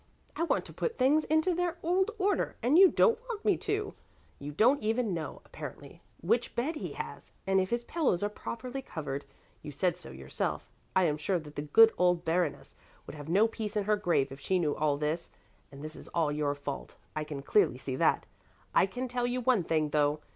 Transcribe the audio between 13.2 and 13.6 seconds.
no